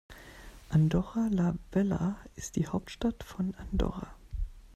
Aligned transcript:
Andorra 0.69 1.27
la 1.29 1.53
Vella 1.71 2.17
ist 2.35 2.55
die 2.55 2.65
Hauptstadt 2.67 3.23
von 3.23 3.53
Andorra. 3.53 4.07